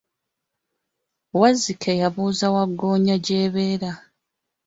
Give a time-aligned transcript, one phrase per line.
[1.39, 3.91] Wazzike yabuuza Waggoonya gy'abeera.